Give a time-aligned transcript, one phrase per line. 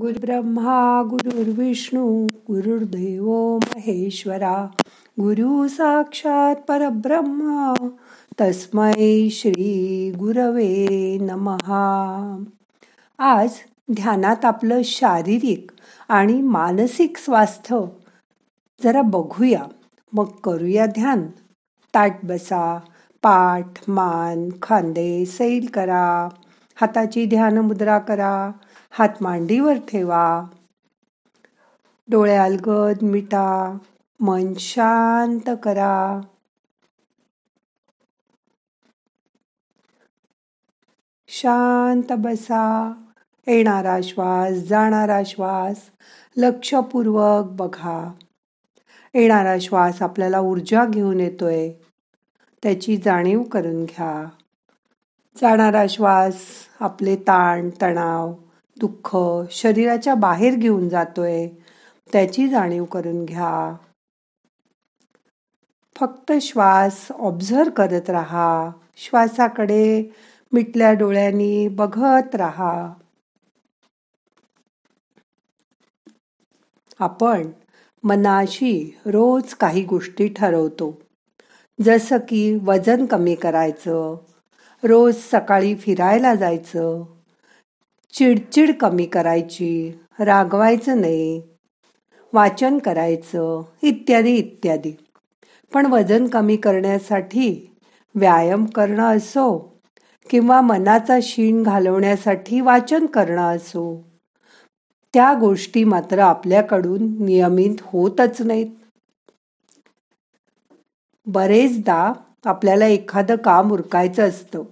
[0.00, 4.66] गुरुब्रह्मा गुरुर्विष्णू गुरुर्देव महेश्वरा
[5.20, 7.74] गुरु साक्षात परब्रह्म
[8.40, 12.44] तस्मै श्री गुरवे नमहा
[13.18, 13.50] आज
[13.96, 15.70] ध्यानात आपलं शारीरिक
[16.08, 17.80] आणि मानसिक स्वास्थ्य
[18.84, 19.62] जरा बघूया.
[20.12, 21.26] मग करूया ध्यान.
[21.94, 22.80] ताट बसा
[23.22, 26.28] पाठ मान खांदे सैल करा.
[26.76, 28.50] हाताची ध्यान मुद्रा करा.
[28.94, 30.44] हात मांडीवर ठेवा.
[32.10, 33.78] डोळे अलगद मिटा.
[34.20, 36.20] मन शांत करा.
[41.26, 42.92] शांत बसा.
[43.46, 45.80] येणारा श्वास जाणारा श्वास
[46.36, 48.12] लक्षपूर्वक बघा.
[49.14, 51.70] येणारा श्वास आपल्याला ऊर्जा घेऊन येतोय.
[52.62, 54.28] त्याची जाणीव करून घ्या.
[55.36, 56.42] जाणारा श्वास
[56.80, 58.34] आपले ताण तणाव
[58.80, 59.16] दुःख
[59.50, 61.48] शरीराच्या बाहेर घेऊन जातोय
[62.12, 63.76] त्याची जाणीव करून घ्या.
[65.96, 68.70] फक्त श्वास ऑब्झर्व करत राहा.
[68.96, 70.16] श्वासाकडे
[70.52, 72.92] मिटल्या डोळ्यांनी बघत राहा.
[76.98, 77.50] आपण
[78.02, 81.02] मनाशी रोज काही गोष्टी ठरवतो.
[81.80, 84.16] जसं की वजन कमी करायचं
[84.84, 87.04] रोज सकाळी फिरायला जायचं
[88.14, 91.42] चिडचिड कमी करायची रागवायचं नाही
[92.32, 94.92] वाचन करायचं इत्यादी इत्यादी.
[95.72, 97.74] पण वजन कमी करण्यासाठी
[98.14, 99.58] व्यायाम करणं असो
[100.30, 103.84] किंवा मनाचा शीण घालवण्यासाठी वाचन करणं असो
[105.14, 108.70] त्या गोष्टी मात्र आपल्याकडून नियमित होतच नाहीत.
[111.26, 112.12] बरेचदा
[112.44, 114.62] आपल्याला एखादं काम उरकायचं असतं.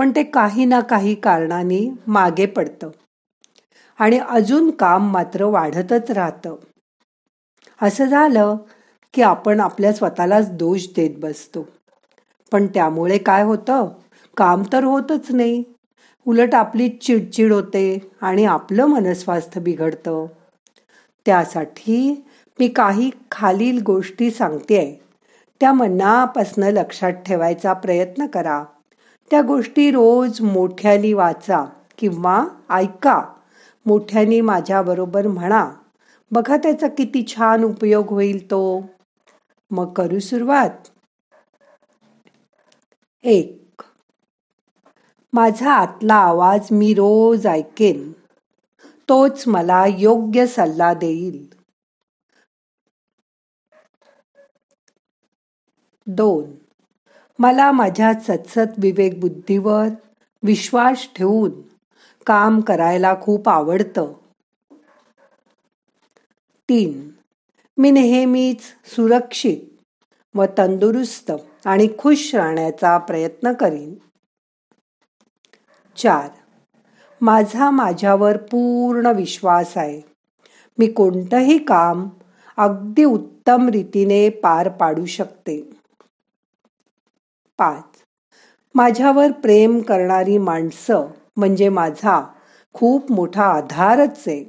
[0.00, 2.90] पण ते काही ना काही कारणाने मागे पडतं.
[3.98, 6.56] आणि अजून काम मात्र वाढतच राहतं.
[7.82, 8.56] असं झालं
[9.14, 11.68] की आपण आपल्या स्वतःलाच दोष देत बसतो.
[12.52, 13.88] पण त्यामुळे काय होतं?
[14.36, 15.64] काम तर होतच नाही.
[16.26, 20.26] उलट आपली चिडचिड होते आणि आपलं मनस्वास्थ्य बिघडतं.
[21.26, 22.26] त्यासाठी
[22.60, 25.02] मी काही खालील गोष्टी सांगते
[25.60, 28.64] त्या मनापासनं लक्षात ठेवायचा प्रयत्न करा.
[29.30, 31.64] त्या गोष्टी रोज मोठ्याने वाचा
[31.98, 33.34] किंवा ऐका.
[33.86, 35.70] मोठ्याने माझ्याबरोबर म्हणा.
[36.30, 38.84] बघा त्याचा किती छान उपयोग होईल तो.
[39.70, 40.88] मग करू सुरुवात.
[43.24, 43.82] एक.
[45.32, 48.12] माझा आतला आवाज मी रोज ऐकेन.
[49.08, 51.54] तोच मला योग्य सल्ला देईल.
[56.06, 56.59] दोन.
[57.40, 59.86] मला माझ्या सतसत विवेक बुद्धीवर
[60.42, 61.50] विश्वास ठेवून
[62.26, 64.12] काम करायला खूप आवडतं.
[66.68, 67.10] तीन
[67.76, 69.56] मी नेहमीच सुरक्षित
[70.34, 71.32] व तंदुरुस्त
[71.64, 73.94] आणि खुश राहण्याचा प्रयत्न करीन.
[75.96, 76.28] चार
[77.20, 80.00] माझा माझ्यावर पूर्ण विश्वास आहे.
[80.78, 82.08] मी कोणतंही काम
[82.56, 85.79] अगदी उत्तम रीतीने पार पाडू शकते.
[87.60, 88.02] पाच.
[88.74, 91.06] माझ्यावर प्रेम करणारी माणसं
[91.36, 92.26] म्हणजे माझा
[92.72, 94.44] खूप मोठा आधारच आहे.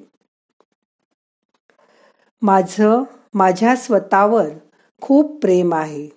[2.42, 4.50] माझं माझ्या स्वतःवर
[5.02, 6.10] खूप प्रेम आहे.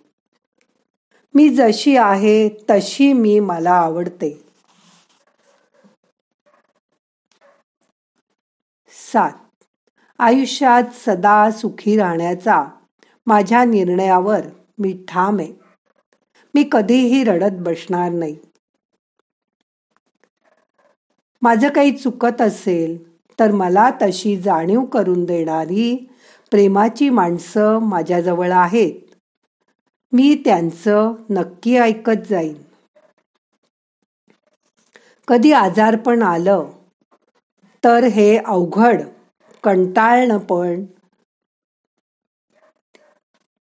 [1.34, 4.44] मी जशी आहे तशी मी मला आवडते.
[9.12, 9.32] सात.
[10.19, 12.65] आयुष्यात सदा सुखी राहण्याचा
[13.26, 14.41] माझ्या निर्णयावर
[14.78, 15.63] मी ठाम आहे.
[16.54, 18.37] मी कधीही रडत बसणार नाही.
[21.42, 22.97] माझं काही चुकत असेल
[23.41, 25.97] तर मला तशी जाणीव करून देणारी
[26.50, 28.93] प्रेमाची माणसं माझ्याजवळ आहेत.
[30.12, 32.54] मी त्यांचं नक्की ऐकत जाईन.
[35.28, 36.70] कधी आजारपण आलं
[37.84, 39.03] तर हे अवघड
[39.64, 40.84] कंटाळणं पण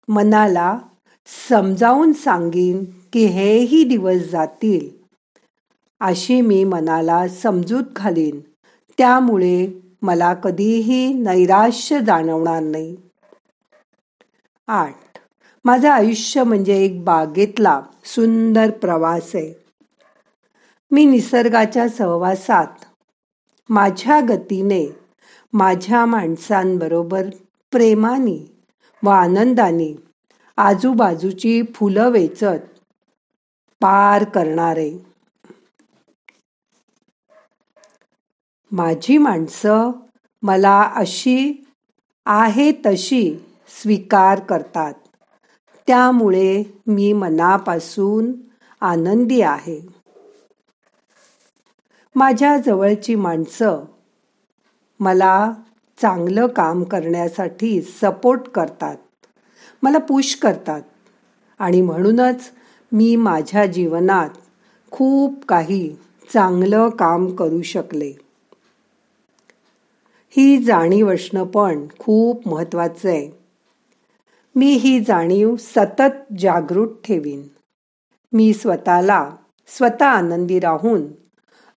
[0.08, 0.80] मनाला
[1.28, 4.90] समजावून सांगीन की हेही दिवस जातील.
[6.00, 8.40] अशी मी मनाला समजूत घालीन.
[8.98, 12.96] त्यामुळे मला कधीही नैराश्य जाणवणार नाही.
[14.68, 14.96] आठ.
[15.66, 19.54] माझं आयुष्य म्हणजे एक बागेतला सुंदर प्रवास आहे.
[20.92, 22.68] मी निसर्गाच्या सहवासात
[23.70, 24.96] माझ्या गतीने
[25.54, 27.26] माझ्या माणसांबरोबर
[27.72, 28.52] प्रेमाने
[29.04, 29.96] व आनंदाने
[30.58, 32.80] आजूबाजूची फुलं वेचत
[33.82, 34.92] पार करणारे.
[38.72, 39.92] माझी माणसं
[40.42, 41.66] मला अशी
[42.26, 43.38] आहे तशी
[43.68, 44.94] स्वीकार करतात.
[45.88, 48.32] त्यामुळे मी मनापासून
[48.82, 49.82] आनंदी आहे.
[52.16, 53.84] माझ्या जवळची माणसं
[55.00, 55.52] मला
[56.02, 58.98] चांगलं काम करण्यासाठी सपोर्ट करतात.
[59.86, 60.82] मला पुश करतात.
[61.60, 62.52] आणि म्हणूनच
[62.92, 64.30] मी माझ्या जीवनात
[64.92, 65.96] खूप काही
[66.34, 68.14] चांगलं काम करू शकले.
[70.30, 73.32] ही जाणीव असणं पण खूप महत्वाचं आहे.
[74.56, 77.44] मी ही जाणीव सतत जागृत ठेवीन.
[78.34, 79.32] मी स्वतःला
[79.68, 81.02] स्वतः आनंदी राहून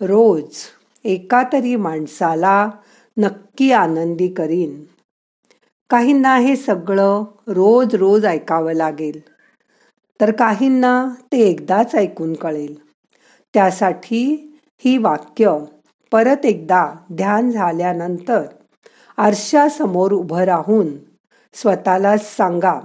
[0.01, 0.55] रोज
[1.03, 2.69] एका तरी माणसाला
[3.17, 4.83] नक्की आनंदी करीन.
[5.89, 9.19] काहींना हे सगळं रोज रोज ऐकावं लागेल.
[10.21, 12.75] तर काहींना ते एकदाच ऐकून कळेल.
[13.53, 14.53] त्यासाठी
[14.85, 15.57] ही वाक्य
[16.11, 18.43] परत एकदा ध्यान झाल्यानंतर
[19.17, 20.87] आरशासमोर उभं राहून
[21.53, 22.79] स्वतःला सांगा.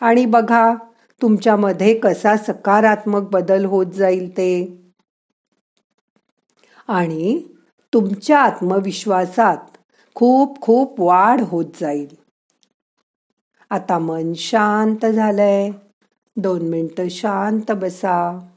[0.00, 0.74] आणि बघा
[1.22, 4.78] तुमच्यामध्ये कसा सकारात्मक बदल होत जाईल ते.
[6.88, 7.42] आणि
[7.94, 9.77] तुमच्या आत्मविश्वासात
[10.18, 12.16] खूप खूप वाढ होत जाईल.
[13.70, 15.70] आता मन शांत झालंय.
[16.36, 18.48] दोन मिनटं शांत बसा.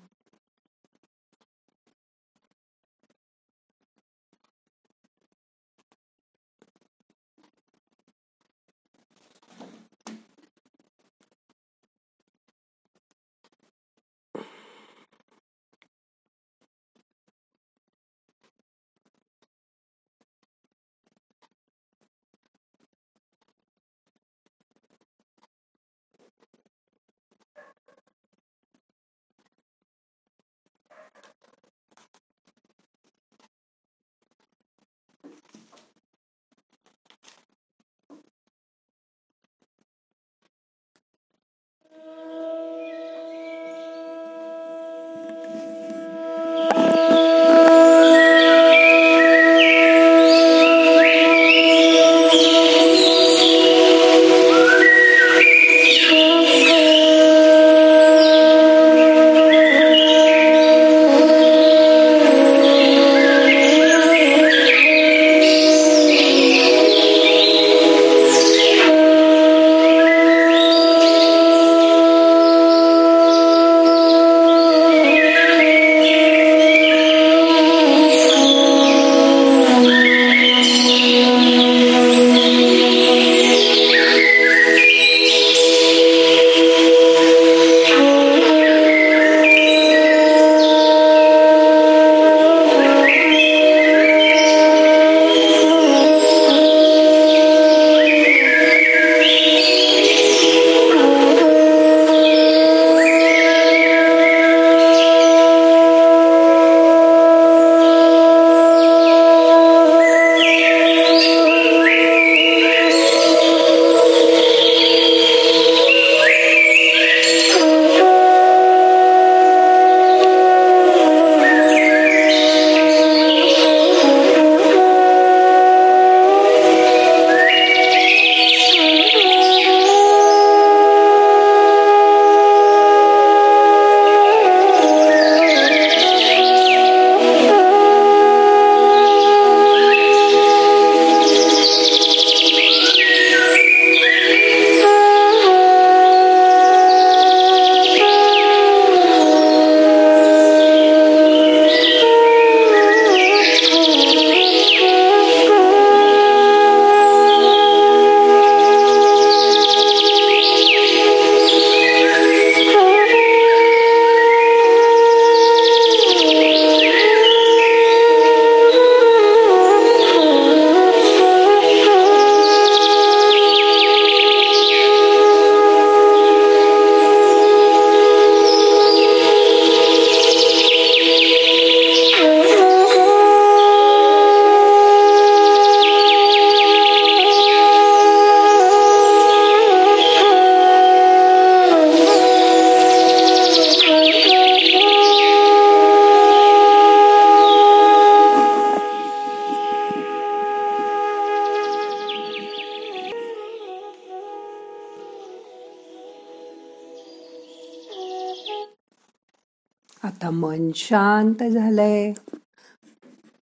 [210.32, 212.14] मन शांत झालंय.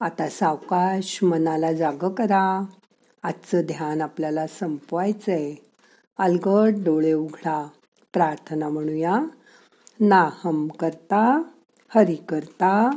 [0.00, 2.64] आता सावकाश मनाला जाग करा.
[3.22, 5.54] आजचं ध्यान आपल्याला संपवायचंय.
[6.18, 7.68] अलगट डोळे उघडा.
[8.12, 9.20] प्रार्थना म्हणूया.
[10.00, 11.42] नाहम करता
[11.94, 12.90] हरि करता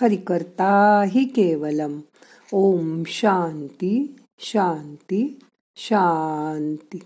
[0.00, 2.00] हरि करता हि केवलम.
[2.52, 5.38] ओम शांती शांती
[5.76, 6.98] शांती.